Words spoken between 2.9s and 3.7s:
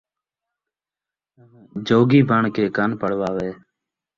پڑواوے